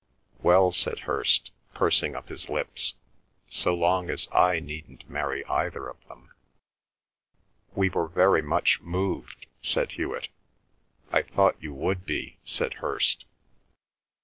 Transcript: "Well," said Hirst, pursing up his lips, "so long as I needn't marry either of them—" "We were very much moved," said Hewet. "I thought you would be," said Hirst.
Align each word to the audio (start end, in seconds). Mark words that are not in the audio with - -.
"Well," 0.41 0.71
said 0.71 1.01
Hirst, 1.01 1.51
pursing 1.75 2.15
up 2.15 2.29
his 2.29 2.49
lips, 2.49 2.95
"so 3.51 3.75
long 3.75 4.09
as 4.09 4.27
I 4.33 4.59
needn't 4.59 5.07
marry 5.07 5.45
either 5.45 5.87
of 5.87 6.03
them—" 6.07 6.31
"We 7.75 7.87
were 7.89 8.07
very 8.07 8.41
much 8.41 8.81
moved," 8.81 9.45
said 9.61 9.91
Hewet. 9.91 10.29
"I 11.11 11.21
thought 11.21 11.61
you 11.61 11.75
would 11.75 12.03
be," 12.07 12.39
said 12.43 12.73
Hirst. 12.81 13.25